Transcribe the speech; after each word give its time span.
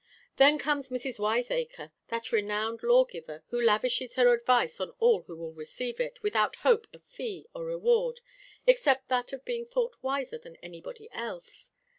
"Then 0.37 0.57
comes 0.57 0.89
Mrs. 0.89 1.19
Wiseacre, 1.19 1.91
that 2.07 2.31
renowned 2.31 2.81
law 2.81 3.05
giver, 3.05 3.43
who 3.49 3.61
lavishes 3.63 4.15
her 4.15 4.33
advice 4.33 4.79
on 4.79 4.89
all 4.97 5.21
who 5.21 5.37
will 5.37 5.53
receive 5.53 5.99
it, 5.99 6.23
without 6.23 6.55
hope 6.65 6.87
of 6.91 7.03
fee 7.03 7.45
or 7.53 7.65
reward, 7.65 8.19
except 8.65 9.09
that 9.09 9.31
of 9.31 9.45
being 9.45 9.63
thought 9.67 10.01
wiser 10.01 10.39
than 10.39 10.55
anybody 10.55 11.07
else. 11.11 11.71